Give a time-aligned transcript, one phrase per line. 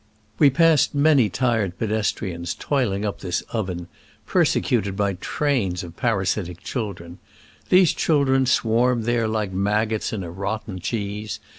[0.39, 3.87] We passed many tired pedestrians toil ing up this oven,
[4.25, 7.19] persecuted by trains of parasitic children.
[7.69, 11.39] These children swarm there like maggots in a rotten cheese.